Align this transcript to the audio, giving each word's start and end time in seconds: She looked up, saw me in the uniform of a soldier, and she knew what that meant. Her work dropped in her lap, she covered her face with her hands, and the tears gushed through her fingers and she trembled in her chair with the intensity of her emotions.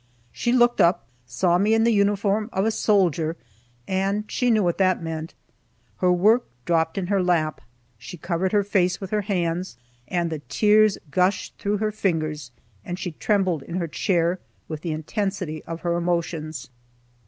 She 0.31 0.51
looked 0.51 0.81
up, 0.81 1.05
saw 1.27 1.59
me 1.59 1.75
in 1.75 1.83
the 1.83 1.93
uniform 1.93 2.49
of 2.51 2.65
a 2.65 2.71
soldier, 2.71 3.37
and 3.87 4.23
she 4.31 4.49
knew 4.49 4.63
what 4.63 4.79
that 4.79 4.99
meant. 5.03 5.35
Her 5.97 6.11
work 6.11 6.47
dropped 6.65 6.97
in 6.97 7.05
her 7.05 7.21
lap, 7.21 7.61
she 7.99 8.17
covered 8.17 8.51
her 8.51 8.63
face 8.63 8.99
with 8.99 9.11
her 9.11 9.21
hands, 9.21 9.77
and 10.07 10.31
the 10.31 10.39
tears 10.49 10.97
gushed 11.11 11.55
through 11.59 11.77
her 11.77 11.91
fingers 11.91 12.49
and 12.83 12.97
she 12.97 13.11
trembled 13.11 13.61
in 13.61 13.75
her 13.75 13.87
chair 13.87 14.39
with 14.67 14.81
the 14.81 14.91
intensity 14.91 15.63
of 15.65 15.81
her 15.81 15.95
emotions. 15.95 16.71